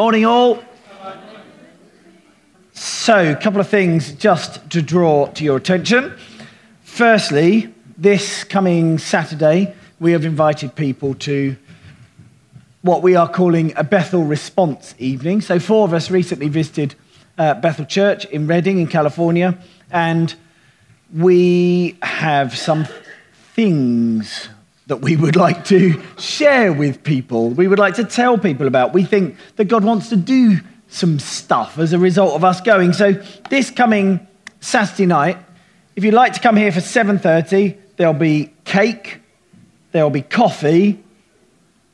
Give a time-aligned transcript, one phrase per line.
[0.00, 0.64] Morning, all.
[2.72, 6.16] So, a couple of things just to draw to your attention.
[6.82, 11.54] Firstly, this coming Saturday, we have invited people to
[12.80, 15.42] what we are calling a Bethel Response Evening.
[15.42, 16.94] So, four of us recently visited
[17.36, 19.58] uh, Bethel Church in Redding, in California,
[19.90, 20.34] and
[21.14, 22.86] we have some
[23.54, 24.48] things
[24.90, 28.92] that we would like to share with people, we would like to tell people about.
[28.92, 30.58] We think that God wants to do
[30.88, 32.92] some stuff as a result of us going.
[32.92, 33.12] So
[33.50, 34.26] this coming
[34.58, 35.38] Saturday night,
[35.94, 39.20] if you'd like to come here for 7:30, there'll be cake,
[39.92, 41.00] there'll be coffee,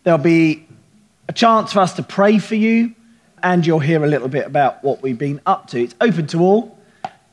[0.05, 0.67] there'll be
[1.29, 2.95] a chance for us to pray for you,
[3.43, 5.83] and you'll hear a little bit about what we've been up to.
[5.83, 6.79] It's open to all.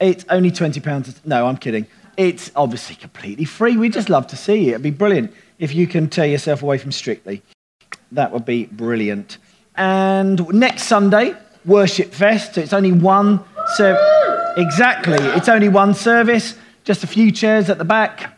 [0.02, 1.22] It's only £20.
[1.24, 1.88] No, I'm kidding.
[2.18, 3.78] It's obviously completely free.
[3.78, 4.72] We'd just love to see you.
[4.72, 7.42] It'd be brilliant if you can tear yourself away from Strictly.
[8.12, 9.38] That would be brilliant.
[9.76, 12.56] And next Sunday, Worship Fest.
[12.56, 13.44] So it's only one
[13.76, 14.02] service.
[14.58, 15.18] Exactly.
[15.18, 18.38] It's only one service, just a few chairs at the back,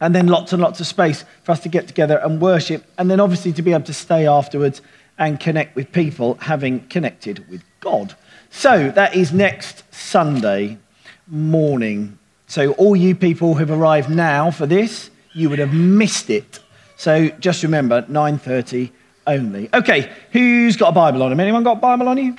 [0.00, 2.84] and then lots and lots of space for us to get together and worship.
[2.98, 4.82] And then obviously to be able to stay afterwards
[5.18, 8.14] and connect with people having connected with God.
[8.50, 10.78] So that is next Sunday
[11.26, 12.18] morning.
[12.46, 16.60] So all you people who've arrived now for this, you would have missed it.
[16.96, 18.90] So just remember, 9:30
[19.26, 19.68] only.
[19.72, 21.40] Okay, who's got a Bible on them?
[21.40, 22.36] Anyone got a Bible on you?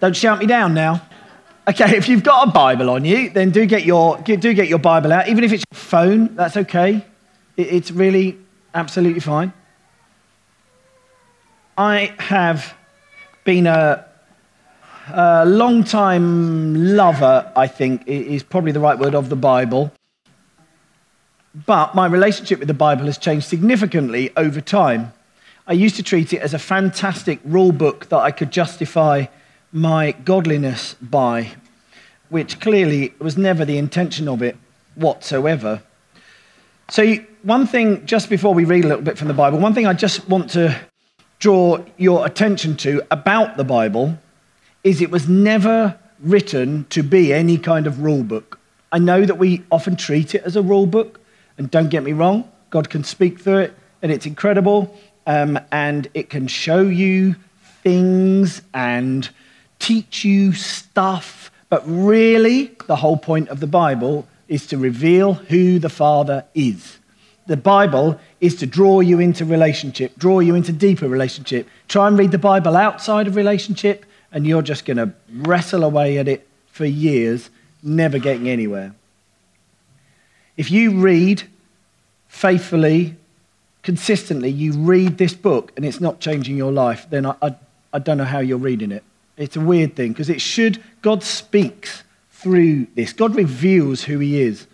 [0.00, 1.02] Don't shout me down now.
[1.68, 4.78] Okay, if you've got a Bible on you, then do get your, do get your
[4.78, 5.28] Bible out.
[5.28, 7.04] Even if it's your phone, that's okay.
[7.56, 8.38] It's really
[8.74, 9.52] absolutely fine.
[11.76, 12.74] I have
[13.44, 14.06] been a,
[15.12, 19.92] a long time lover, I think, is probably the right word, of the Bible.
[21.54, 25.12] But my relationship with the Bible has changed significantly over time.
[25.66, 29.26] I used to treat it as a fantastic rule book that I could justify
[29.72, 31.52] my godliness by,
[32.28, 34.56] which clearly was never the intention of it
[34.94, 35.82] whatsoever.
[36.88, 39.86] So, one thing, just before we read a little bit from the Bible, one thing
[39.86, 40.78] I just want to
[41.38, 44.18] draw your attention to about the Bible
[44.84, 48.58] is it was never written to be any kind of rule book.
[48.92, 51.19] I know that we often treat it as a rule book,
[51.60, 56.08] and don't get me wrong, God can speak through it, and it's incredible, um, and
[56.14, 57.36] it can show you
[57.82, 59.28] things and
[59.78, 61.50] teach you stuff.
[61.68, 66.96] But really, the whole point of the Bible is to reveal who the Father is.
[67.46, 71.68] The Bible is to draw you into relationship, draw you into deeper relationship.
[71.88, 76.16] Try and read the Bible outside of relationship, and you're just going to wrestle away
[76.16, 77.50] at it for years,
[77.82, 78.94] never getting anywhere.
[80.56, 81.42] If you read
[82.28, 83.16] faithfully,
[83.82, 87.54] consistently, you read this book and it's not changing your life, then I, I,
[87.92, 89.04] I don't know how you're reading it.
[89.36, 94.40] It's a weird thing because it should, God speaks through this, God reveals who He
[94.40, 94.66] is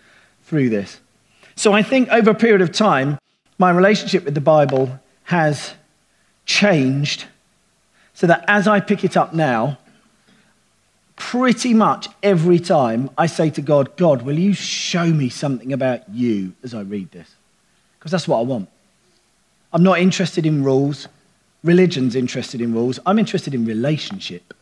[0.43, 0.99] through this.
[1.55, 3.17] So I think over a period of time,
[3.57, 5.73] my relationship with the Bible has
[6.45, 7.25] changed
[8.13, 9.77] so that as I pick it up now,
[11.17, 16.07] pretty much every time I say to God, God, will you show me something about
[16.09, 17.35] you as I read this?
[17.99, 18.69] Because that's what I want.
[19.73, 21.09] I'm not interested in rules.
[21.63, 22.99] Religion's interested in rules.
[23.05, 24.53] I'm interested in relationship.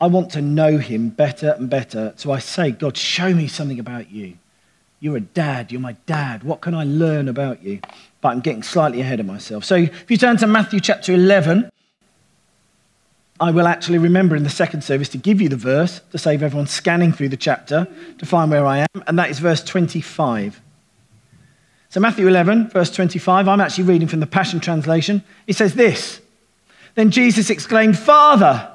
[0.00, 2.14] I want to know him better and better.
[2.16, 4.36] So I say, God, show me something about you.
[4.98, 5.70] You're a dad.
[5.70, 6.42] You're my dad.
[6.42, 7.80] What can I learn about you?
[8.20, 9.64] But I'm getting slightly ahead of myself.
[9.64, 11.70] So if you turn to Matthew chapter 11,
[13.44, 16.42] I will actually remember in the second service to give you the verse to save
[16.42, 20.62] everyone scanning through the chapter to find where I am, and that is verse 25.
[21.90, 25.22] So, Matthew 11, verse 25, I'm actually reading from the Passion Translation.
[25.46, 26.22] It says this
[26.94, 28.66] Then Jesus exclaimed, Father,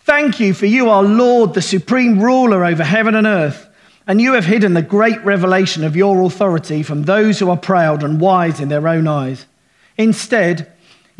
[0.00, 3.66] thank you for you are Lord, the supreme ruler over heaven and earth.
[4.06, 8.02] And you have hidden the great revelation of your authority from those who are proud
[8.02, 9.46] and wise in their own eyes.
[9.96, 10.70] Instead,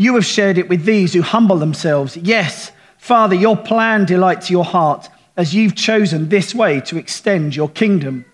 [0.01, 2.17] you have shared it with these who humble themselves.
[2.17, 7.69] Yes, Father, your plan delights your heart as you've chosen this way to extend your
[7.69, 8.25] kingdom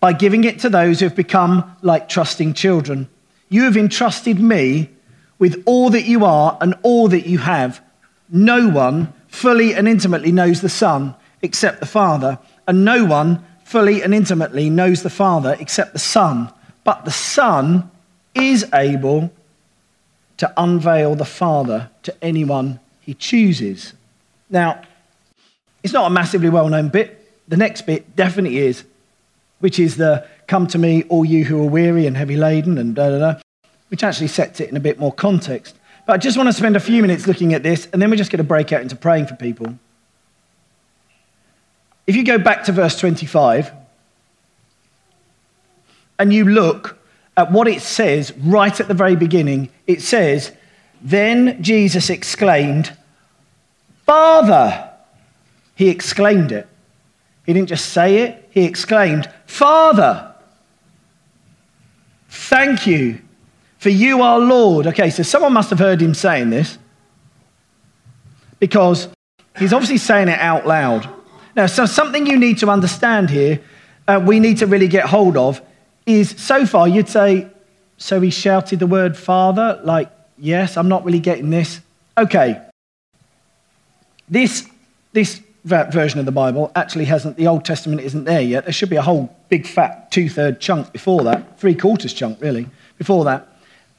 [0.00, 3.06] by giving it to those who have become like trusting children.
[3.50, 4.88] You have entrusted me
[5.38, 7.82] with all that you are and all that you have.
[8.30, 14.02] No one fully and intimately knows the Son except the Father, and no one fully
[14.02, 16.50] and intimately knows the Father except the Son,
[16.82, 17.90] but the Son
[18.34, 19.30] is able
[20.38, 23.92] to unveil the Father to anyone he chooses.
[24.50, 24.82] Now,
[25.82, 27.20] it's not a massively well known bit.
[27.48, 28.84] The next bit definitely is,
[29.60, 32.94] which is the come to me, all you who are weary and heavy laden, and
[32.94, 33.40] da da da,
[33.88, 35.76] which actually sets it in a bit more context.
[36.06, 38.16] But I just want to spend a few minutes looking at this, and then we're
[38.16, 39.78] just going to break out into praying for people.
[42.06, 43.72] If you go back to verse 25
[46.18, 46.98] and you look
[47.36, 50.52] at what it says right at the very beginning, it says,
[51.02, 52.96] Then Jesus exclaimed,
[54.06, 54.90] Father!
[55.74, 56.68] He exclaimed it.
[57.46, 60.34] He didn't just say it, he exclaimed, Father!
[62.28, 63.20] Thank you,
[63.78, 64.86] for you are Lord.
[64.88, 66.78] Okay, so someone must have heard him saying this
[68.58, 69.08] because
[69.58, 71.08] he's obviously saying it out loud.
[71.54, 73.60] Now, so something you need to understand here,
[74.08, 75.60] uh, we need to really get hold of,
[76.06, 77.48] is so far you'd say,
[77.96, 79.80] so he shouted the word Father?
[79.84, 81.80] Like, yes, I'm not really getting this.
[82.18, 82.60] Okay.
[84.28, 84.68] This,
[85.12, 88.64] this version of the Bible actually hasn't, the Old Testament isn't there yet.
[88.64, 92.40] There should be a whole big fat two third chunk before that, three quarters chunk
[92.40, 92.66] really,
[92.98, 93.48] before that.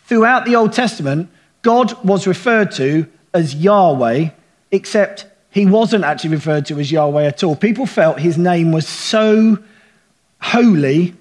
[0.06, 1.30] Throughout the Old Testament,
[1.62, 4.30] God was referred to as Yahweh,
[4.72, 7.56] except he wasn't actually referred to as Yahweh at all.
[7.56, 9.58] People felt his name was so
[10.42, 11.16] holy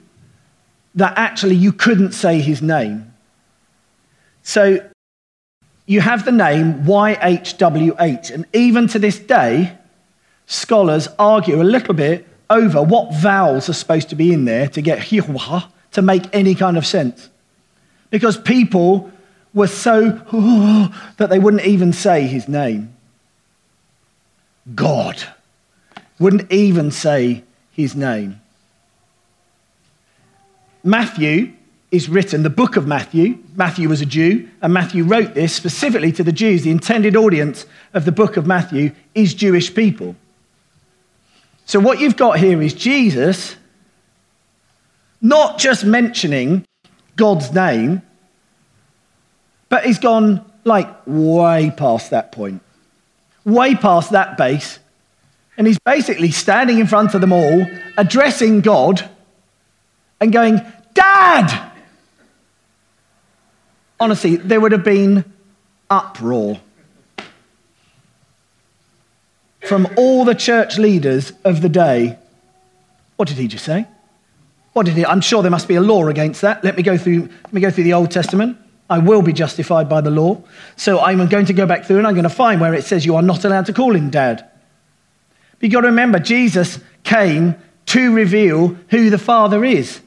[0.94, 3.12] that actually you couldn't say his name.
[4.43, 4.85] So
[5.87, 9.76] you have the name YHWH, and even to this day,
[10.46, 14.82] scholars argue a little bit over what vowels are supposed to be in there to
[14.82, 17.29] get hiwa to make any kind of sense.
[18.11, 19.11] Because people
[19.52, 22.94] were so oh, that they wouldn't even say his name.
[24.75, 25.23] God
[26.19, 28.41] wouldn't even say his name.
[30.85, 31.55] Matthew
[31.91, 33.39] is written, the book of Matthew.
[33.57, 36.63] Matthew was a Jew, and Matthew wrote this specifically to the Jews.
[36.63, 37.65] The intended audience
[37.95, 40.15] of the book of Matthew is Jewish people.
[41.65, 43.57] So, what you've got here is Jesus
[45.23, 46.67] not just mentioning
[47.17, 48.03] God's name,
[49.71, 52.61] but he's gone like way past that point,
[53.45, 54.79] way past that base.
[55.57, 57.67] And he's basically standing in front of them all,
[57.97, 59.09] addressing God
[60.21, 60.61] and going,
[60.95, 61.73] Dad!
[63.99, 65.25] Honestly, there would have been
[65.91, 66.61] uproar
[69.67, 72.19] from all the church leaders of the day.
[73.17, 73.87] What did he just say?
[74.73, 75.07] What did he?
[75.07, 76.65] I'm sure there must be a law against that.
[76.65, 78.59] Let me go through, let me go through the Old Testament.
[78.91, 80.43] I will be justified by the law.
[80.77, 83.07] So I'm going to go back through and I'm going to find where it says
[83.07, 84.45] you are not allowed to call him dad.
[85.53, 87.55] But you've got to remember, Jesus came
[87.94, 90.00] to reveal who the Father is.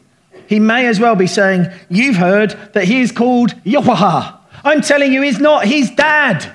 [0.47, 4.31] He may as well be saying, You've heard that he is called Yahweh.
[4.65, 5.63] I'm telling you, he's not.
[5.65, 6.53] He's dad.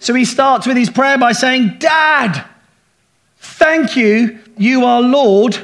[0.00, 2.44] So he starts with his prayer by saying, Dad,
[3.38, 4.38] thank you.
[4.58, 5.56] You are Lord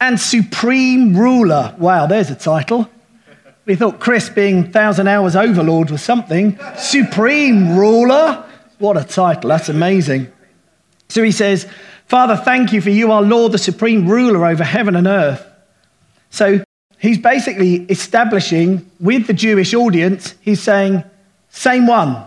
[0.00, 1.74] and Supreme Ruler.
[1.76, 2.88] Wow, there's a title.
[3.64, 6.56] We thought Chris being Thousand Hours Overlord was something.
[6.76, 8.44] Supreme Ruler?
[8.78, 9.50] What a title.
[9.50, 10.30] That's amazing.
[11.08, 11.66] So he says,
[12.06, 15.44] Father, thank you for you are Lord, the supreme ruler over heaven and earth.
[16.30, 16.62] So
[16.98, 21.04] he's basically establishing with the Jewish audience, he's saying,
[21.48, 22.22] same one.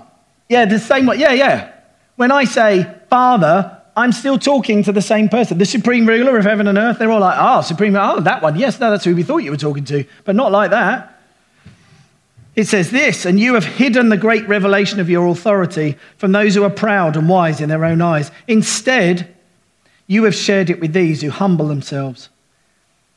[0.49, 1.19] Yeah, the same one.
[1.19, 1.71] Yeah, yeah.
[2.15, 6.45] When I say Father, I'm still talking to the same person, the supreme ruler of
[6.45, 6.99] heaven and earth.
[6.99, 8.57] They're all like, oh, supreme, oh, that one.
[8.57, 11.15] Yes, no, that's who we thought you were talking to, but not like that.
[12.55, 16.55] It says this, and you have hidden the great revelation of your authority from those
[16.55, 18.31] who are proud and wise in their own eyes.
[18.47, 19.33] Instead,
[20.09, 22.29] you have shared it with these who humble themselves.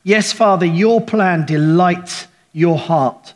[0.05, 3.33] Yes, Father, your plan delights your heart.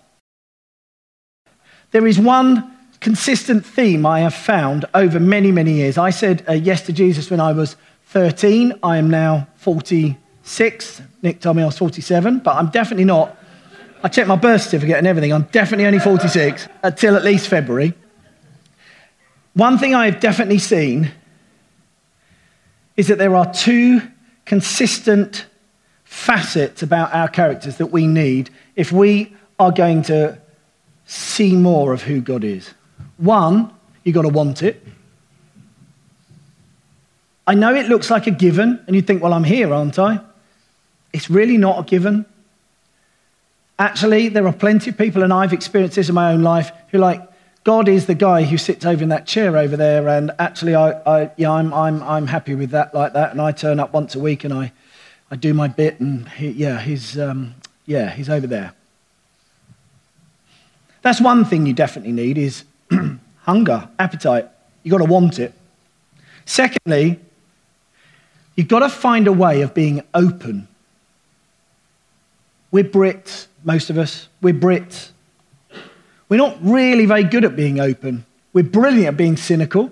[1.90, 2.70] There is one
[3.00, 5.96] consistent theme I have found over many, many years.
[5.96, 7.76] I said uh, yes to Jesus when I was
[8.08, 8.74] 13.
[8.82, 11.02] I am now 46.
[11.22, 13.38] Nick told me I was 47, but I'm definitely not.
[14.02, 15.32] I checked my birth certificate and everything.
[15.32, 17.94] I'm definitely only 46 until at least February.
[19.54, 21.10] One thing I have definitely seen
[22.96, 24.00] is that there are two
[24.44, 25.46] consistent
[26.04, 30.38] facets about our characters that we need if we are going to
[31.06, 32.72] see more of who God is.
[33.18, 33.72] One,
[34.04, 34.82] you've got to want it.
[37.46, 40.20] I know it looks like a given, and you think, well, I'm here, aren't I?
[41.12, 42.26] It's really not a given.
[43.78, 46.98] Actually, there are plenty of people, and I've experienced this in my own life, who
[46.98, 47.22] like,
[47.66, 50.92] God is the guy who sits over in that chair over there, and actually, I,
[51.04, 54.14] I, yeah, I'm, I'm, I'm happy with that like that, and I turn up once
[54.14, 54.70] a week and I
[55.32, 58.72] I do my bit, and he, yeah, he's, um, yeah, he's over there.
[61.02, 62.62] That's one thing you definitely need is
[63.38, 64.48] hunger, appetite.
[64.84, 65.52] You've got to want it.
[66.44, 67.18] Secondly,
[68.54, 70.68] you've got to find a way of being open.
[72.70, 74.28] We're Brits, most of us.
[74.40, 75.10] We're Brits.
[76.28, 78.24] We're not really very good at being open.
[78.52, 79.90] We're brilliant at being cynical,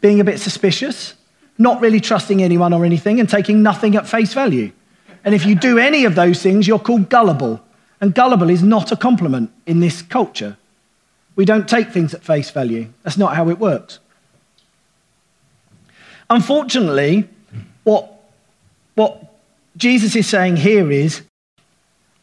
[0.00, 1.14] being a bit suspicious,
[1.56, 4.72] not really trusting anyone or anything, and taking nothing at face value.
[5.24, 7.60] And if you do any of those things, you're called gullible.
[8.00, 10.56] And gullible is not a compliment in this culture.
[11.34, 12.88] We don't take things at face value.
[13.02, 13.98] That's not how it works.
[16.28, 17.28] Unfortunately,
[17.84, 18.12] what,
[18.94, 19.32] what
[19.76, 21.22] Jesus is saying here is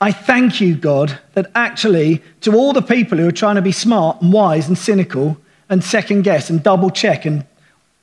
[0.04, 3.72] I thank you, God, that actually, to all the people who are trying to be
[3.72, 5.38] smart and wise and cynical
[5.70, 7.46] and second guess and double check and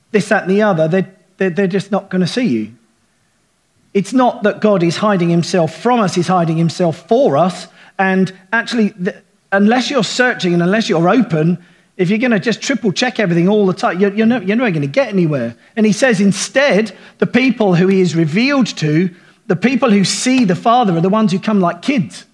[0.09, 2.73] this, that, and the other, they're, they're, just not going to see you.
[3.93, 7.67] It's not that God is hiding himself from us, he's hiding himself for us.
[7.99, 8.95] And actually,
[9.51, 11.63] unless you're searching and unless you're open,
[11.97, 14.71] if you're going to just triple check everything all the time, you're, you're, you're never
[14.71, 15.55] going to get anywhere.
[15.75, 19.13] And he says instead, the people who he is revealed to
[19.47, 22.25] the people who see the Father are the ones who come like kids.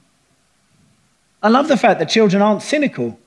[1.41, 3.19] I love the fact that children aren't cynical.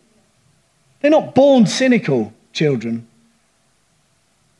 [1.00, 3.06] They're not born cynical, children.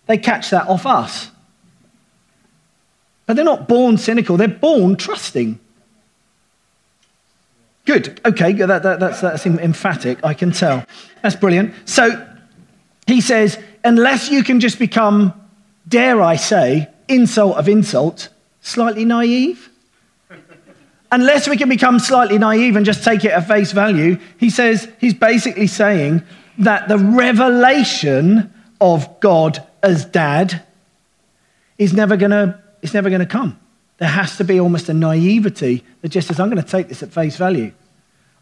[0.06, 1.30] They catch that off us.
[3.26, 5.60] But they're not born cynical, they're born trusting.
[7.84, 8.20] Good.
[8.24, 10.84] Okay, that, that, that's, that's emphatic, I can tell.
[11.22, 11.74] That's brilliant.
[11.88, 12.26] So
[13.06, 15.32] he says, unless you can just become,
[15.88, 18.28] dare I say, insult of insult,
[18.70, 19.68] slightly naive?
[21.12, 24.88] Unless we can become slightly naive and just take it at face value, he says,
[25.00, 26.22] he's basically saying
[26.58, 30.62] that the revelation of God as dad
[31.78, 33.58] is never gonna, it's never gonna come.
[33.98, 37.12] There has to be almost a naivety that just says, I'm gonna take this at
[37.12, 37.72] face value.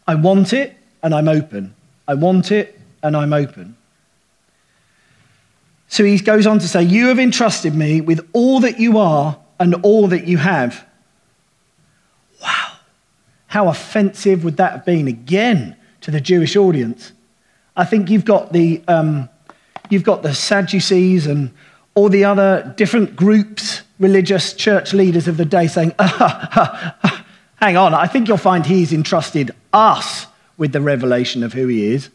[0.07, 1.73] I want it and I'm open.
[2.07, 3.75] I want it and I'm open.
[5.87, 9.37] So he goes on to say, You have entrusted me with all that you are
[9.59, 10.85] and all that you have.
[12.41, 12.73] Wow.
[13.47, 17.11] How offensive would that have been again to the Jewish audience?
[17.75, 19.29] I think you've got the, um,
[19.89, 21.51] you've got the Sadducees and
[21.95, 25.93] all the other different groups, religious church leaders of the day saying,
[27.55, 31.87] hang on, I think you'll find he's entrusted us with the revelation of who he
[31.93, 32.09] is.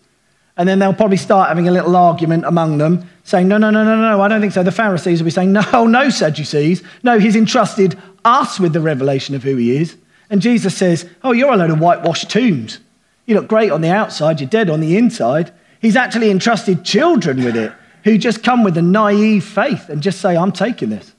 [0.57, 3.85] And then they'll probably start having a little argument among them, saying, No, no, no,
[3.85, 4.63] no, no, I don't think so.
[4.63, 6.83] The Pharisees will be saying, No, no, Sadducees.
[7.03, 9.97] No, he's entrusted us with the revelation of who he is.
[10.31, 12.79] And Jesus says, Oh, you're a load of whitewashed tombs.
[13.27, 15.53] You look great on the outside, you're dead on the inside.
[15.81, 17.73] He's actually entrusted children with it
[18.05, 21.13] who just come with a naive faith and just say, I'm taking this.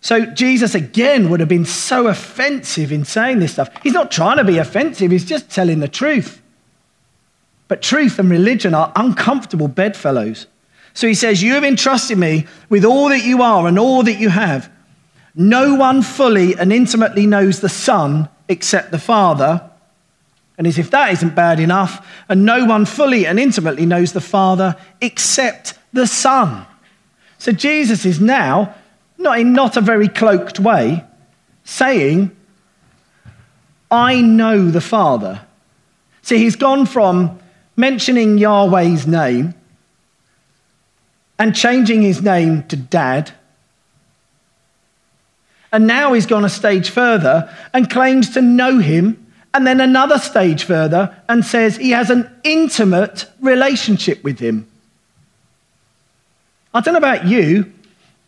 [0.00, 3.68] So Jesus again would have been so offensive in saying this stuff.
[3.82, 6.40] He's not trying to be offensive, he's just telling the truth.
[7.68, 10.46] But truth and religion are uncomfortable bedfellows.
[10.94, 14.18] So he says, You have entrusted me with all that you are and all that
[14.18, 14.70] you have.
[15.34, 19.70] No one fully and intimately knows the Son except the Father.
[20.56, 24.22] And as if that isn't bad enough, and no one fully and intimately knows the
[24.22, 26.66] Father except the Son.
[27.38, 28.74] So Jesus is now,
[29.18, 31.04] not in not a very cloaked way,
[31.64, 32.34] saying,
[33.90, 35.42] I know the Father.
[36.22, 37.38] See, he's gone from
[37.76, 39.54] mentioning Yahweh's name
[41.38, 43.32] and changing his name to Dad.
[45.70, 50.18] And now he's gone a stage further and claims to know him, and then another
[50.18, 54.66] stage further and says he has an intimate relationship with him.
[56.72, 57.72] I don't know about you,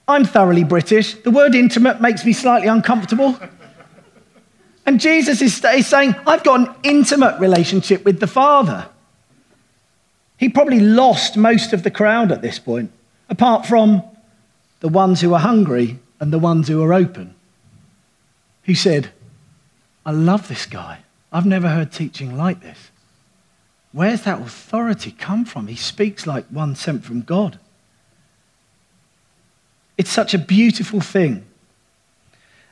[0.06, 1.14] I'm thoroughly British.
[1.14, 3.38] The word intimate makes me slightly uncomfortable.
[4.86, 8.88] And Jesus is saying, I've got an intimate relationship with the Father.
[10.38, 12.90] He probably lost most of the crowd at this point,
[13.28, 14.02] apart from
[14.80, 17.34] the ones who are hungry and the ones who are open.
[18.62, 19.10] He said,
[20.06, 21.00] I love this guy.
[21.32, 22.78] I've never heard teaching like this.
[23.92, 25.66] Where's that authority come from?
[25.66, 27.58] He speaks like one sent from God.
[29.96, 31.44] It's such a beautiful thing.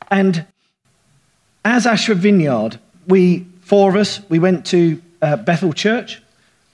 [0.08, 0.46] And
[1.64, 6.22] as Ashford Vineyard, we, four of us, we went to uh, Bethel Church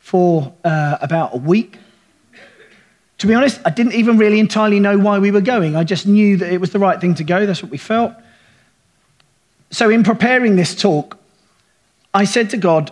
[0.02, 1.78] for uh, about a week.
[3.18, 5.76] To be honest, I didn't even really entirely know why we were going.
[5.76, 7.46] I just knew that it was the right thing to go.
[7.46, 8.12] That's what we felt.
[9.70, 11.18] So, in preparing this talk,
[12.12, 12.90] I said to God,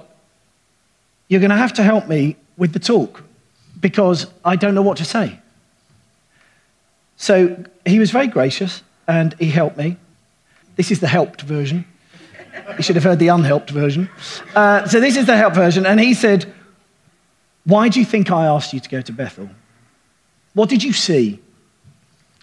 [1.29, 3.25] You're going to have to help me with the talk
[3.81, 5.40] because I don't know what to say.
[7.17, 9.97] So, he was very gracious and he helped me.
[10.76, 11.85] This is the helped version.
[12.76, 14.09] You should have heard the unhelped version.
[14.55, 15.85] Uh, so, this is the helped version.
[15.85, 16.55] And he said,
[17.64, 19.50] why do you think I asked you to go to Bethel?
[20.55, 21.40] What did you see?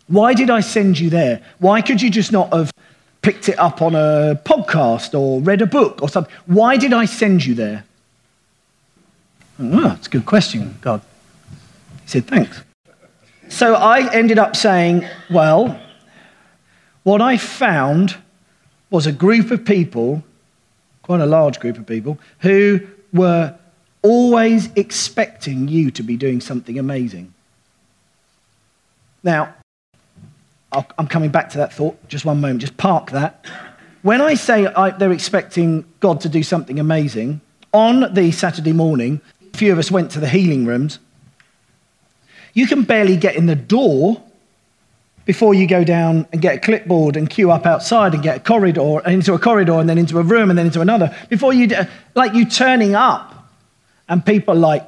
[0.07, 1.41] Why did I send you there?
[1.59, 2.71] Why could you just not have
[3.21, 6.33] picked it up on a podcast or read a book or something?
[6.45, 7.83] Why did I send you there?
[9.59, 11.01] Oh, that's a good question, God.
[12.03, 12.61] He said, Thanks.
[13.49, 15.79] So I ended up saying, Well,
[17.03, 18.17] what I found
[18.89, 20.23] was a group of people,
[21.01, 22.79] quite a large group of people, who
[23.11, 23.57] were
[24.01, 27.33] always expecting you to be doing something amazing.
[29.23, 29.53] Now,
[30.71, 33.45] I'm coming back to that thought, just one moment, just park that.
[34.01, 37.41] When I say I, they're expecting God to do something amazing,
[37.73, 39.21] on the Saturday morning,
[39.53, 40.99] a few of us went to the healing rooms.
[42.53, 44.21] You can barely get in the door
[45.25, 48.39] before you go down and get a clipboard and queue up outside and get a
[48.39, 51.69] corridor into a corridor and then into a room and then into another before you
[52.15, 53.36] like you turning up
[54.09, 54.83] and people are like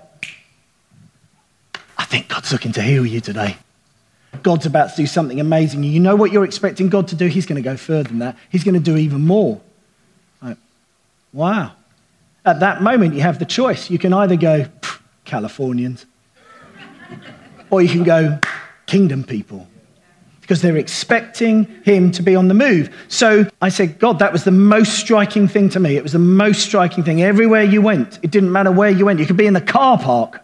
[1.98, 3.58] i think god's looking to heal you today.
[4.44, 5.84] God's about to do something amazing.
[5.84, 7.28] You know what you're expecting god to do?
[7.28, 8.38] He's going to go further than that.
[8.50, 9.60] He's going to do even more.
[10.42, 10.58] Like,
[11.34, 11.74] wow.
[12.46, 13.90] At that moment you have the choice.
[13.90, 14.68] You can either go
[15.26, 16.06] californians
[17.70, 18.40] or you can go
[18.86, 19.68] kingdom people
[20.50, 22.90] because they're expecting him to be on the move.
[23.08, 25.96] So I said, God, that was the most striking thing to me.
[25.96, 27.22] It was the most striking thing.
[27.22, 29.20] Everywhere you went, it didn't matter where you went.
[29.20, 30.42] You could be in the car park.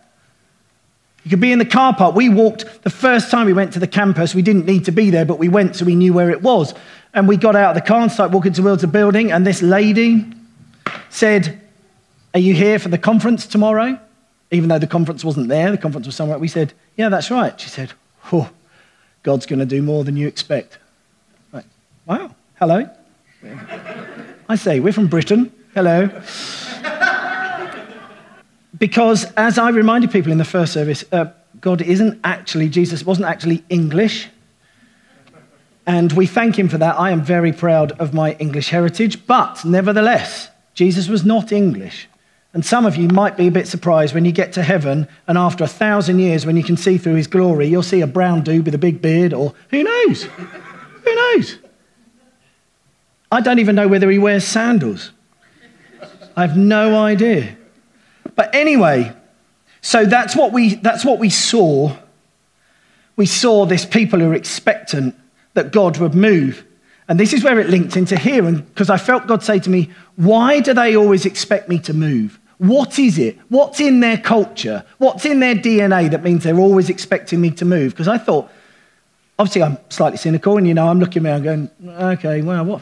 [1.24, 2.14] You could be in the car park.
[2.14, 5.10] We walked, the first time we went to the campus, we didn't need to be
[5.10, 6.76] there, but we went so we knew where it was.
[7.16, 9.64] And we got out of the car and started walking towards the building, and this
[9.64, 10.24] lady
[11.10, 11.60] said,
[12.36, 14.00] Are you here for the conference tomorrow?
[14.52, 16.38] Even though the conference wasn't there, the conference was somewhere.
[16.38, 17.60] We said, Yeah, that's right.
[17.60, 17.94] She said,
[18.32, 18.52] Oh,
[19.26, 20.78] God's going to do more than you expect.
[22.06, 22.36] Wow.
[22.60, 22.88] Hello.
[24.48, 25.52] I say, we're from Britain.
[25.74, 26.06] Hello.
[28.78, 33.28] because as I reminded people in the first service, uh, God isn't actually, Jesus wasn't
[33.28, 34.30] actually English.
[35.88, 37.00] And we thank him for that.
[37.00, 39.26] I am very proud of my English heritage.
[39.26, 42.08] But nevertheless, Jesus was not English.
[42.56, 45.38] And some of you might be a bit surprised when you get to heaven and
[45.38, 48.44] after a thousand years, when you can see through his glory, you'll see a brown
[48.44, 50.24] dude with a big beard, or who knows?
[50.24, 51.58] who knows?
[53.30, 55.12] I don't even know whether he wears sandals.
[56.38, 57.58] I have no idea.
[58.38, 59.14] But anyway,
[59.82, 61.94] so that's what we, that's what we saw.
[63.18, 65.14] We saw this people who were expectant
[65.56, 66.64] that God would move.
[67.10, 68.50] And this is where it linked into here.
[68.50, 72.40] Because I felt God say to me, Why do they always expect me to move?
[72.58, 73.38] What is it?
[73.50, 74.86] What's in their culture?
[74.98, 77.94] What's in their DNA that means they're always expecting me to move?
[77.94, 78.50] Because I thought,
[79.38, 82.82] obviously, I'm slightly cynical, and you know, I'm looking around going, okay, well, what?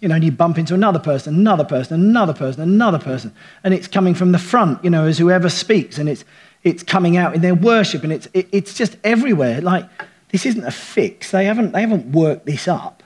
[0.00, 3.74] You know, and you bump into another person, another person, another person, another person, and
[3.74, 6.24] it's coming from the front, you know, as whoever speaks, and it's
[6.62, 9.60] it's coming out in their worship, and it's it, it's just everywhere.
[9.60, 9.88] Like
[10.30, 11.32] this isn't a fix.
[11.32, 13.02] They haven't they haven't worked this up.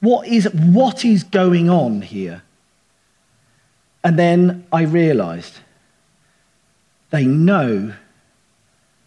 [0.00, 2.42] What is what is going on here?
[4.04, 5.60] And then I realized
[7.10, 7.94] they know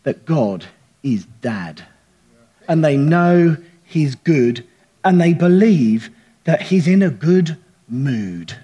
[0.04, 0.66] that God
[1.04, 1.86] is dad.
[2.68, 4.66] And they know he's good.
[5.06, 6.10] And they believe
[6.46, 7.58] that he's in a good
[7.88, 8.58] mood.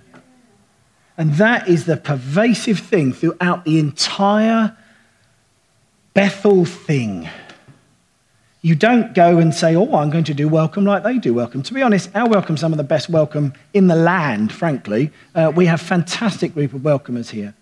[1.18, 4.76] And that is the pervasive thing throughout the entire
[6.16, 7.30] Bethel thing.
[8.66, 11.64] You don't go and say, oh, I'm going to do welcome like they do welcome.
[11.64, 15.12] To be honest, our welcome some of the best welcome in the land, frankly.
[15.36, 17.54] Uh, we have fantastic group of welcomers here.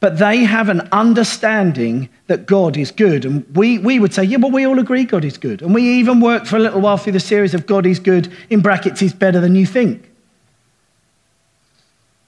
[0.00, 3.26] But they have an understanding that God is good.
[3.26, 5.60] And we, we would say, yeah, well, we all agree God is good.
[5.60, 8.32] And we even worked for a little while through the series of God is good,
[8.48, 10.10] in brackets, is better than you think.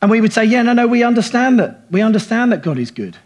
[0.02, 1.84] And we would say, yeah, no, no, we understand that.
[1.90, 3.16] We understand that God is good.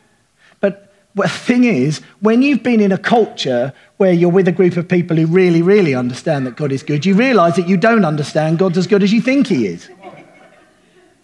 [1.17, 4.77] Well, the thing is, when you've been in a culture where you're with a group
[4.77, 8.05] of people who really, really understand that God is good, you realize that you don't
[8.05, 9.89] understand God as good as you think He is.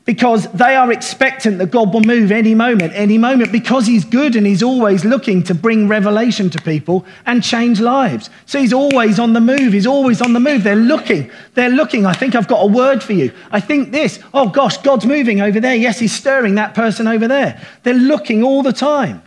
[0.06, 4.34] Because they are expectant that God will move any moment, any moment, because He's good
[4.34, 8.30] and He's always looking to bring revelation to people and change lives.
[8.46, 9.74] So He's always on the move.
[9.74, 10.64] He's always on the move.
[10.64, 11.30] They're looking.
[11.52, 12.06] They're looking.
[12.06, 13.30] I think I've got a word for you.
[13.50, 14.20] I think this.
[14.32, 15.76] Oh gosh, God's moving over there.
[15.76, 17.60] Yes, He's stirring that person over there.
[17.82, 19.22] They're looking all the time.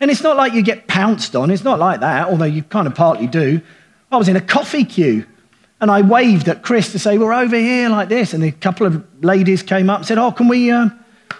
[0.00, 2.86] And it's not like you get pounced on, it's not like that, although you kind
[2.86, 3.60] of partly do.
[4.10, 5.26] I was in a coffee queue
[5.80, 8.32] and I waved at Chris to say, We're over here like this.
[8.32, 10.88] And a couple of ladies came up and said, Oh, can we uh,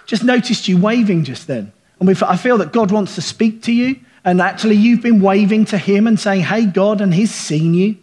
[0.05, 1.71] just noticed you waving just then?
[1.99, 3.99] And I feel that God wants to speak to you.
[4.23, 7.97] And actually, you've been waving to him and saying, Hey, God, and he's seen you.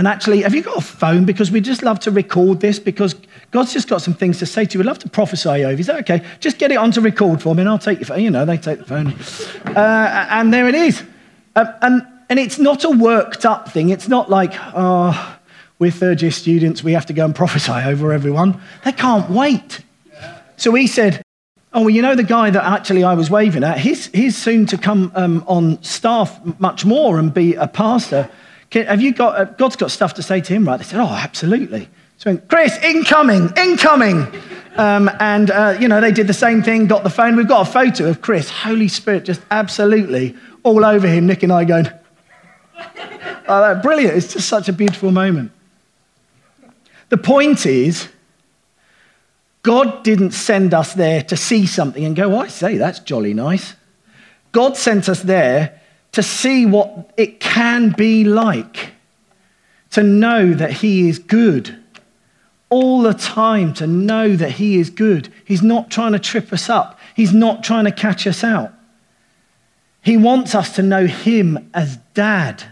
[0.00, 1.26] And actually, have you got a phone?
[1.26, 3.14] Because we'd just love to record this because
[3.50, 4.78] God's just got some things to say to you.
[4.78, 5.78] We'd love to prophesy over.
[5.78, 6.24] Is that okay?
[6.40, 8.22] Just get it on to record for me and I'll take your phone.
[8.22, 9.08] You know, they take the phone.
[9.76, 11.02] Uh, and there it is.
[11.54, 13.90] Um, and, and it's not a worked up thing.
[13.90, 15.38] It's not like, oh,
[15.78, 18.58] we're third year students, we have to go and prophesy over everyone.
[18.86, 19.82] They can't wait.
[20.56, 21.20] So he said,
[21.74, 23.78] Oh, well, you know the guy that actually I was waving at?
[23.78, 28.30] He's, he's soon to come um, on staff much more and be a pastor.
[28.72, 30.76] Have you got, uh, God's got stuff to say to him, right?
[30.76, 31.88] They said, Oh, absolutely.
[32.18, 34.26] So, Chris, incoming, incoming.
[34.76, 37.34] Um, and, uh, you know, they did the same thing, got the phone.
[37.34, 41.26] We've got a photo of Chris, Holy Spirit, just absolutely all over him.
[41.26, 41.88] Nick and I going,
[43.48, 44.16] oh, brilliant.
[44.16, 45.50] It's just such a beautiful moment.
[47.08, 48.08] The point is,
[49.62, 53.34] God didn't send us there to see something and go, oh, I say, that's jolly
[53.34, 53.74] nice.
[54.52, 55.79] God sent us there
[56.12, 58.92] to see what it can be like,
[59.90, 61.76] to know that He is good.
[62.68, 65.32] All the time, to know that He is good.
[65.44, 68.72] He's not trying to trip us up, He's not trying to catch us out.
[70.02, 72.64] He wants us to know Him as Dad.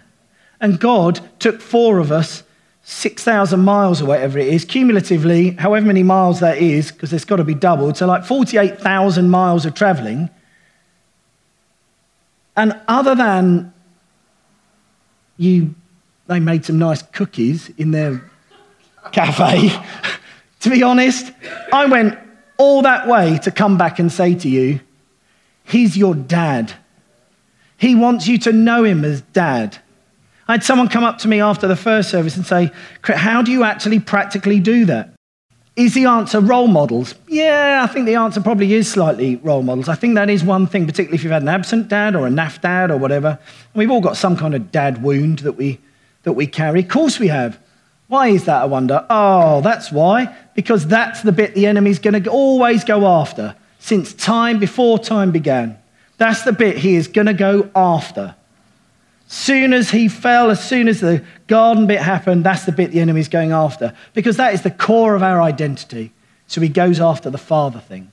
[0.61, 2.43] And God took four of us
[2.83, 7.37] 6,000 miles or whatever it is, cumulatively, however many miles that is, because it's got
[7.37, 10.31] to be doubled, so like 48,000 miles of traveling.
[12.59, 13.73] And other than
[15.37, 15.77] you,
[16.27, 18.29] they made some nice cookies in their
[19.13, 19.71] cafe,
[20.61, 21.31] to be honest,
[21.73, 22.19] I went
[22.57, 24.81] all that way to come back and say to you,
[25.63, 26.73] He's your dad.
[27.77, 29.79] He wants you to know him as dad.
[30.49, 33.53] I had someone come up to me after the first service and say, How do
[33.53, 35.15] you actually practically do that?
[35.79, 37.15] Is the answer role models?
[37.29, 39.89] Yeah, I think the answer probably is slightly role models.
[39.89, 42.31] I think that is one thing, particularly if you've had an absent dad or a
[42.31, 43.39] naff dad or whatever.
[43.75, 45.79] We've all got some kind of dad wound that we,
[46.25, 46.81] that we carry.
[46.81, 47.61] Of course we have.
[48.09, 49.07] Why is that, I wonder?
[49.09, 50.35] Oh, that's why.
[50.57, 55.31] Because that's the bit the enemy's going to always go after since time before time
[55.31, 55.79] began.
[56.17, 58.35] That's the bit he is going to go after.
[59.31, 63.01] Soon as he fell, as soon as the garden bit happened, that's the bit the
[63.01, 63.95] enemy's going after.
[64.15, 66.13] Because that is the core of our identity.
[66.47, 68.11] So he goes after the father thing.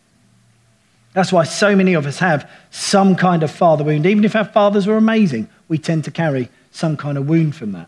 [1.13, 4.05] That's why so many of us have some kind of father wound.
[4.05, 7.71] Even if our fathers were amazing, we tend to carry some kind of wound from
[7.71, 7.87] that.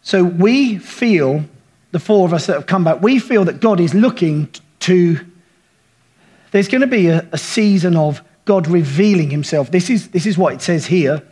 [0.00, 1.44] So we feel,
[1.90, 4.48] the four of us that have come back, we feel that God is looking
[4.80, 5.20] to,
[6.52, 9.70] there's going to be a, a season of God revealing himself.
[9.70, 11.22] This is, this is what it says here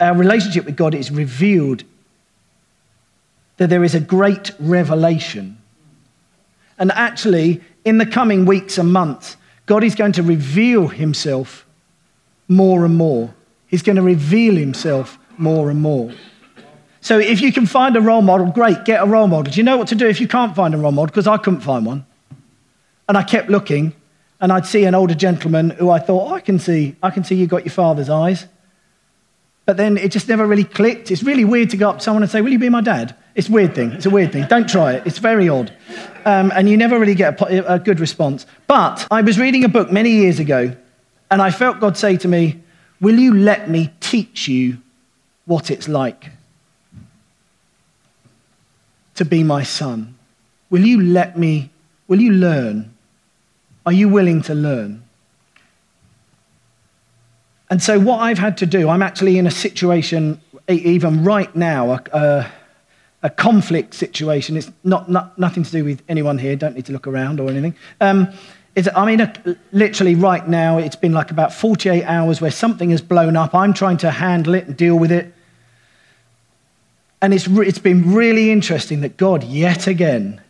[0.00, 1.84] our relationship with God is revealed,
[3.56, 5.58] that there is a great revelation.
[6.78, 11.66] And actually, in the coming weeks and months, God is going to reveal himself
[12.48, 13.34] more and more.
[13.66, 16.12] He's going to reveal himself more and more.
[17.00, 19.52] So if you can find a role model, great, get a role model.
[19.52, 21.06] Do you know what to do if you can't find a role model?
[21.06, 22.06] Because I couldn't find one.
[23.08, 23.94] And I kept looking,
[24.40, 27.24] and I'd see an older gentleman who I thought, oh, I can see, I can
[27.24, 28.46] see you got your father's eyes.
[29.68, 31.10] But then it just never really clicked.
[31.10, 33.14] It's really weird to go up to someone and say, Will you be my dad?
[33.34, 33.92] It's a weird thing.
[33.92, 34.46] It's a weird thing.
[34.46, 35.06] Don't try it.
[35.06, 35.70] It's very odd.
[36.24, 38.46] Um, and you never really get a, a good response.
[38.66, 40.74] But I was reading a book many years ago,
[41.30, 42.62] and I felt God say to me,
[42.98, 44.78] Will you let me teach you
[45.44, 46.30] what it's like
[49.16, 50.16] to be my son?
[50.70, 51.68] Will you let me,
[52.06, 52.94] will you learn?
[53.84, 55.02] Are you willing to learn?
[57.70, 61.92] And so, what I've had to do, I'm actually in a situation, even right now,
[61.92, 62.52] a, a,
[63.24, 64.56] a conflict situation.
[64.56, 67.50] It's not, not, nothing to do with anyone here, don't need to look around or
[67.50, 67.74] anything.
[68.00, 68.32] Um,
[68.94, 73.02] I mean, a, literally right now, it's been like about 48 hours where something has
[73.02, 73.54] blown up.
[73.54, 75.34] I'm trying to handle it and deal with it.
[77.20, 80.40] And it's, it's been really interesting that God, yet again,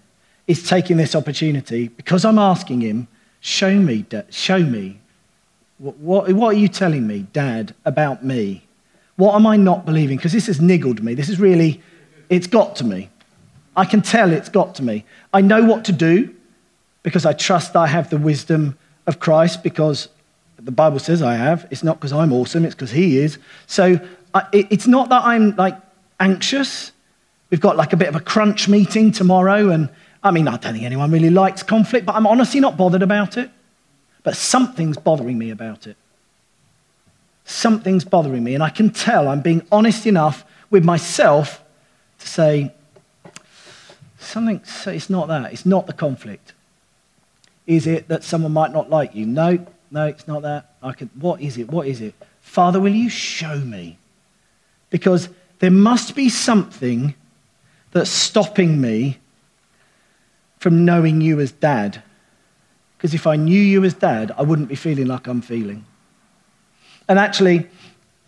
[0.46, 3.08] is taking this opportunity because I'm asking Him,
[3.40, 4.97] show me, show me
[5.78, 8.64] what, what, are you telling me, Dad, about me?
[9.16, 10.16] What am I not believing?
[10.16, 11.14] Because this has niggled me.
[11.14, 11.80] This is really,
[12.28, 13.10] it's got to me.
[13.76, 15.04] I can tell it's got to me.
[15.32, 16.34] I know what to do
[17.04, 20.08] because I trust I have the wisdom of Christ because
[20.58, 21.66] the Bible says I have.
[21.70, 23.38] It's not because I'm awesome, it's because He is.
[23.66, 24.00] So
[24.34, 25.76] I, it, it's not that I'm like
[26.18, 26.90] anxious.
[27.50, 29.88] We've got like a bit of a crunch meeting tomorrow, and
[30.24, 33.36] I mean, I don't think anyone really likes conflict, but I'm honestly not bothered about
[33.36, 33.50] it.
[34.22, 35.96] But something's bothering me about it.
[37.44, 38.54] Something's bothering me.
[38.54, 41.62] And I can tell I'm being honest enough with myself
[42.18, 42.72] to say,
[44.18, 45.52] something, it's not that.
[45.52, 46.52] It's not the conflict.
[47.66, 49.26] Is it that someone might not like you?
[49.26, 50.74] No, no, it's not that.
[50.82, 51.70] I could, what is it?
[51.70, 52.14] What is it?
[52.40, 53.98] Father, will you show me?
[54.90, 55.28] Because
[55.58, 57.14] there must be something
[57.92, 59.18] that's stopping me
[60.58, 62.02] from knowing you as dad.
[62.98, 65.86] Because if I knew you as dad, I wouldn't be feeling like I'm feeling.
[67.08, 67.68] And actually,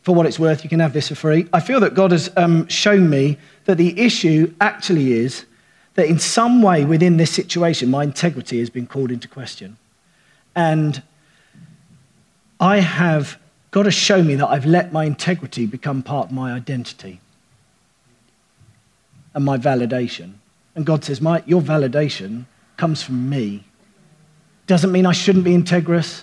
[0.02, 1.48] for what it's worth, you can have this for free.
[1.52, 5.44] I feel that God has um, shown me that the issue actually is
[5.94, 9.76] that in some way within this situation, my integrity has been called into question.
[10.54, 11.02] And
[12.61, 13.38] I have
[13.72, 17.20] got to show me that I've let my integrity become part of my identity
[19.35, 20.35] and my validation.
[20.74, 23.64] And God says, Your validation comes from me.
[24.70, 26.22] Doesn't mean I shouldn't be integrous,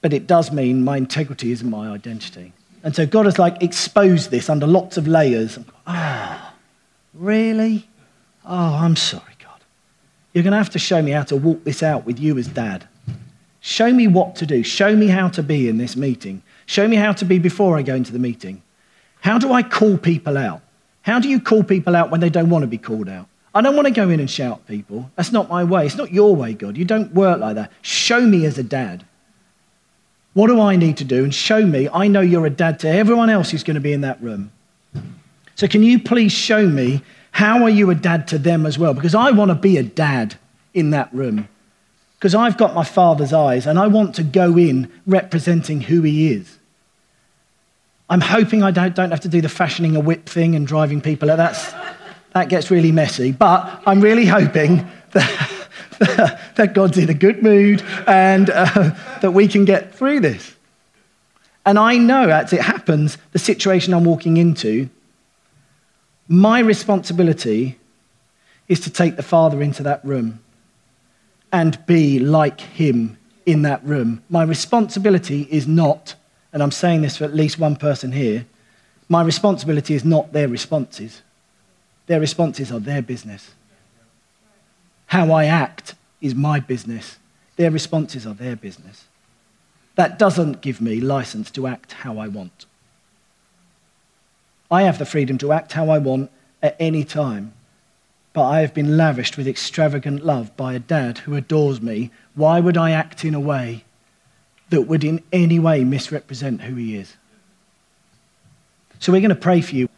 [0.00, 2.52] but it does mean my integrity isn't my identity.
[2.82, 5.56] And so God has like exposed this under lots of layers.
[5.86, 6.52] Oh,
[7.14, 7.88] really?
[8.44, 9.60] Oh, I'm sorry, God.
[10.32, 12.48] You're going to have to show me how to walk this out with you as
[12.48, 12.88] dad.
[13.60, 14.64] Show me what to do.
[14.64, 16.42] Show me how to be in this meeting.
[16.66, 18.64] Show me how to be before I go into the meeting.
[19.20, 20.60] How do I call people out?
[21.02, 23.28] How do you call people out when they don't want to be called out?
[23.56, 25.10] I don't want to go in and shout people.
[25.16, 25.86] That's not my way.
[25.86, 26.76] It's not your way, God.
[26.76, 27.72] You don't work like that.
[27.80, 29.06] Show me as a dad.
[30.34, 31.24] What do I need to do?
[31.24, 33.94] And show me, I know you're a dad to everyone else who's going to be
[33.94, 34.52] in that room.
[35.54, 38.92] So, can you please show me how are you a dad to them as well?
[38.92, 40.34] Because I want to be a dad
[40.74, 41.48] in that room.
[42.18, 46.30] Because I've got my father's eyes and I want to go in representing who he
[46.30, 46.58] is.
[48.10, 51.00] I'm hoping I don't, don't have to do the fashioning a whip thing and driving
[51.00, 51.28] people.
[51.28, 51.72] That's,
[52.36, 53.32] that gets really messy.
[53.32, 55.68] But I'm really hoping that,
[56.56, 58.90] that God's in a good mood and uh,
[59.22, 60.54] that we can get through this.
[61.64, 64.90] And I know as it happens, the situation I'm walking into
[66.28, 67.78] my responsibility
[68.68, 70.40] is to take the Father into that room
[71.50, 74.22] and be like him in that room.
[74.28, 76.14] My responsibility is not,
[76.52, 78.44] and I'm saying this for at least one person here,
[79.08, 81.22] my responsibility is not their responses.
[82.06, 83.52] Their responses are their business.
[85.06, 87.18] How I act is my business.
[87.56, 89.06] Their responses are their business.
[89.94, 92.66] That doesn't give me license to act how I want.
[94.70, 96.30] I have the freedom to act how I want
[96.62, 97.52] at any time.
[98.32, 102.10] But I have been lavished with extravagant love by a dad who adores me.
[102.34, 103.84] Why would I act in a way
[104.68, 107.16] that would in any way misrepresent who he is?
[108.98, 109.88] So we're going to pray for you.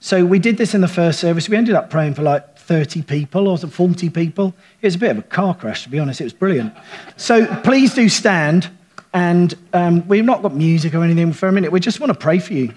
[0.00, 1.48] So we did this in the first service.
[1.48, 4.54] We ended up praying for like 30 people or 40 people.
[4.82, 6.20] It was a bit of a car crash, to be honest.
[6.20, 6.74] It was brilliant.
[7.16, 8.70] So please do stand.
[9.14, 11.72] And um, we've not got music or anything for a minute.
[11.72, 12.74] We just want to pray for you.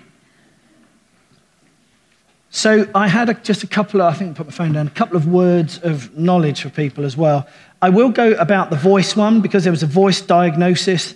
[2.52, 4.88] So I had a, just a couple of, I think I put my phone down,
[4.88, 7.48] a couple of words of knowledge for people as well.
[7.82, 11.14] I will go about the voice one because there was a voice diagnosis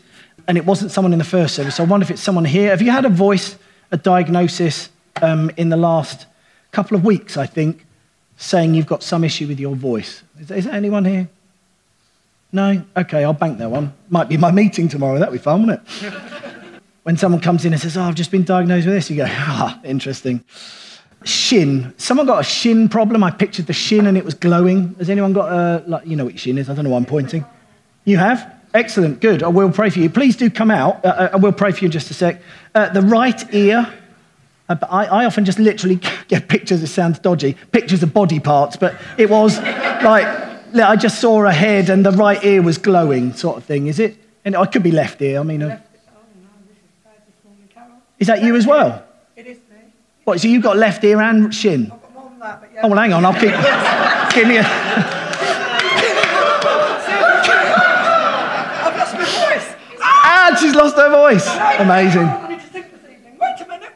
[0.47, 1.75] and it wasn't someone in the first service.
[1.75, 2.69] So I wonder if it's someone here.
[2.69, 3.57] Have you had a voice,
[3.91, 4.89] a diagnosis
[5.21, 6.25] um, in the last
[6.71, 7.85] couple of weeks, I think,
[8.37, 10.23] saying you've got some issue with your voice?
[10.39, 11.29] Is, is there anyone here?
[12.51, 12.83] No?
[12.95, 13.93] Okay, I'll bank that one.
[14.09, 15.19] Might be my meeting tomorrow.
[15.19, 16.13] That'd be fun, wouldn't it?
[17.03, 19.25] when someone comes in and says, Oh, I've just been diagnosed with this, you go,
[19.27, 20.43] Ah, interesting
[21.25, 21.93] shin.
[21.97, 23.23] Someone got a shin problem.
[23.23, 24.95] I pictured the shin and it was glowing.
[24.95, 26.69] Has anyone got a, like, you know what shin is?
[26.69, 27.45] I don't know why I'm pointing.
[28.05, 28.53] You have?
[28.73, 29.43] Excellent, good.
[29.43, 30.09] I will pray for you.
[30.09, 31.03] Please do come out.
[31.05, 32.41] Uh, uh I will pray for you in just a sec.
[32.73, 33.91] Uh, the right ear.
[34.69, 38.77] Uh, I, I, often just literally get pictures, it sounds dodgy, pictures of body parts,
[38.77, 40.25] but it was like,
[40.75, 43.87] I just saw a head and the right ear was glowing, sort of thing.
[43.87, 44.17] Is it?
[44.45, 45.39] And I could be left ear.
[45.39, 45.79] I mean, uh,
[48.19, 49.03] is that you as well?
[49.35, 49.77] It is me.
[50.23, 51.91] What, so you've got left ear and shin?
[51.91, 52.81] I've got more than that, but yeah.
[52.83, 53.51] Oh, well, hang on, I'll keep.
[54.33, 54.63] give me a...
[58.85, 59.75] I've lost my voice.
[60.01, 61.47] Ah, she's lost her voice.
[61.79, 62.23] Amazing.
[62.23, 63.37] I need to think this evening.
[63.39, 63.93] Wait a minute.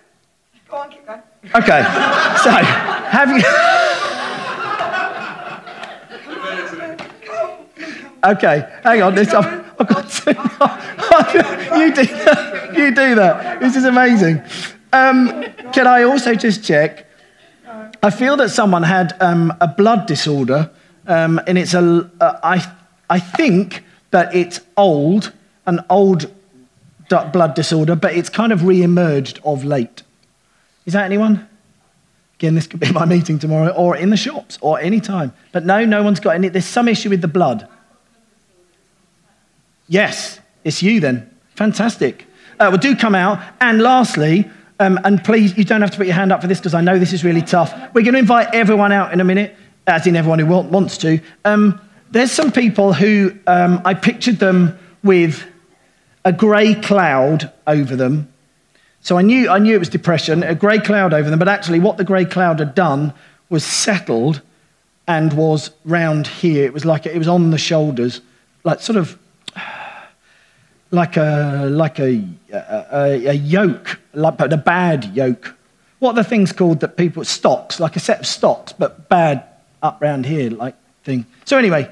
[0.69, 1.21] Go on, keep going.
[1.55, 1.81] Okay,
[2.43, 3.43] so have you.
[8.23, 9.15] okay, hang on.
[9.15, 9.45] This, I've,
[9.79, 10.31] I've got to.
[11.77, 12.53] you do that.
[12.77, 13.59] You do that.
[13.59, 14.39] This is amazing.
[14.93, 17.07] Um, can I also just check?
[18.03, 20.69] I feel that someone had um, a blood disorder,
[21.07, 22.11] um, and it's a.
[22.21, 22.71] Uh, I,
[23.09, 25.33] I think that it's old,
[25.65, 26.31] an old
[27.09, 30.03] blood disorder, but it's kind of re-emerged of late.
[30.87, 31.47] Is that anyone?
[32.35, 35.33] Again, this could be my meeting tomorrow, or in the shops, or any time.
[35.51, 36.47] But no, no one's got any.
[36.47, 37.67] There's some issue with the blood.
[39.87, 41.29] Yes, it's you then.
[41.55, 42.25] Fantastic.
[42.59, 43.39] Uh, well, do come out.
[43.59, 46.59] And lastly, um, and please, you don't have to put your hand up for this
[46.59, 47.73] because I know this is really tough.
[47.93, 49.55] We're going to invite everyone out in a minute,
[49.87, 51.19] as in everyone who wants to.
[51.43, 55.45] Um, there's some people who um, I pictured them with
[56.23, 58.31] a grey cloud over them.
[59.07, 61.79] So I knew, I knew it was depression, a grey cloud over them, but actually,
[61.79, 63.13] what the grey cloud had done
[63.47, 64.41] was settled
[65.07, 66.65] and was round here.
[66.65, 68.19] It was like it was on the shoulders,
[68.65, 69.17] like sort of
[70.91, 75.55] like a, like a, a, a yoke, like a bad yoke
[75.99, 79.45] What are the things called that people, stocks, like a set of stocks, but bad
[79.81, 81.25] up round here, like thing.
[81.45, 81.89] So, anyway,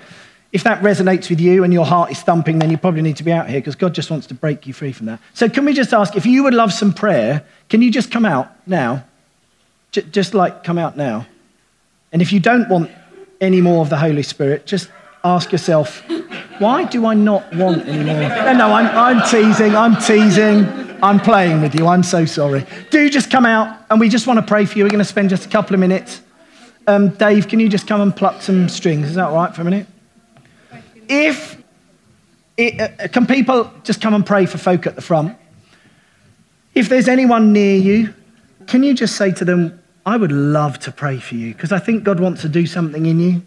[0.56, 3.24] if that resonates with you and your heart is thumping, then you probably need to
[3.24, 5.20] be out here because God just wants to break you free from that.
[5.34, 8.24] So, can we just ask if you would love some prayer, can you just come
[8.24, 9.04] out now?
[9.92, 11.28] J- just like come out now.
[12.14, 12.90] And if you don't want
[13.42, 14.90] any more of the Holy Spirit, just
[15.26, 16.02] ask yourself,
[16.60, 18.30] why do I not want any more?
[18.30, 18.88] No, no, I'm,
[19.20, 20.66] I'm teasing, I'm teasing,
[21.04, 22.66] I'm playing with you, I'm so sorry.
[22.92, 24.86] Do just come out and we just want to pray for you.
[24.86, 26.22] We're going to spend just a couple of minutes.
[26.88, 29.10] Um, Dave, can you just come and pluck some strings?
[29.10, 29.88] Is that all right for a minute?
[31.08, 31.62] If
[32.58, 35.38] it, uh, can people just come and pray for folk at the front?
[36.74, 38.14] If there's anyone near you,
[38.68, 41.80] can you just say to them, I would love to pray for you because I
[41.80, 43.42] think God wants to do something in you.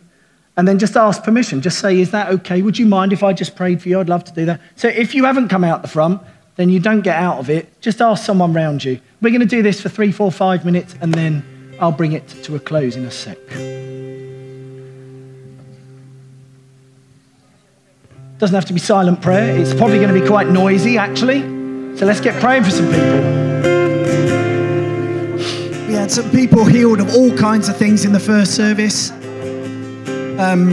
[0.56, 1.62] And then just ask permission.
[1.62, 2.62] Just say, Is that okay?
[2.62, 4.00] Would you mind if I just prayed for you?
[4.00, 4.60] I'd love to do that.
[4.74, 6.20] So if you haven't come out the front,
[6.56, 7.80] then you don't get out of it.
[7.80, 9.00] Just ask someone round you.
[9.22, 12.26] We're going to do this for three, four, five minutes, and then I'll bring it
[12.26, 13.38] to a close in a sec.
[18.38, 19.58] Doesn't have to be silent prayer.
[19.58, 21.40] It's probably going to be quite noisy, actually.
[21.96, 23.18] So let's get praying for some people.
[25.88, 29.10] We had some people healed of all kinds of things in the first service.
[30.38, 30.70] Um,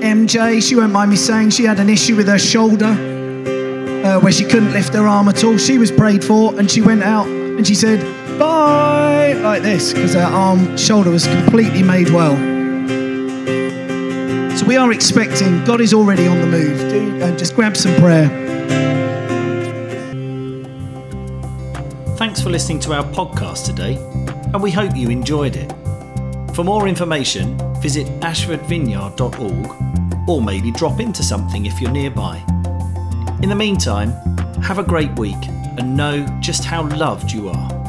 [0.00, 4.30] MJ, she won't mind me saying, she had an issue with her shoulder uh, where
[4.30, 5.58] she couldn't lift her arm at all.
[5.58, 8.00] She was prayed for and she went out and she said,
[8.38, 12.55] bye, like this, because her arm, shoulder was completely made well.
[14.66, 16.78] We are expecting, God is already on the move.
[16.90, 18.26] Do, uh, just grab some prayer.
[22.16, 23.94] Thanks for listening to our podcast today,
[24.52, 25.72] and we hope you enjoyed it.
[26.54, 32.42] For more information, visit ashfordvineyard.org or maybe drop into something if you're nearby.
[33.42, 34.10] In the meantime,
[34.62, 35.36] have a great week
[35.78, 37.85] and know just how loved you are.